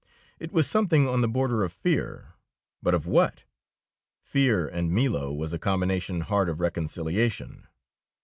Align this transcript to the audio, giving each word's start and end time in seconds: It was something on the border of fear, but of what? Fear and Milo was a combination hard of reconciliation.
It 0.39 0.51
was 0.51 0.67
something 0.67 1.07
on 1.07 1.21
the 1.21 1.27
border 1.27 1.63
of 1.63 1.71
fear, 1.71 2.33
but 2.81 2.95
of 2.95 3.05
what? 3.05 3.43
Fear 4.23 4.67
and 4.67 4.91
Milo 4.91 5.31
was 5.31 5.53
a 5.53 5.59
combination 5.59 6.21
hard 6.21 6.49
of 6.49 6.59
reconciliation. 6.59 7.67